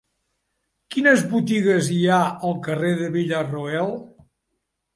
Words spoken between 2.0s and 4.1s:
ha al carrer de Villarroel?